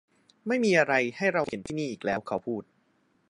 [0.47, 2.63] ไม่มีอะไรให้เราเห็นที่นี่อีกแล้วเขาพูด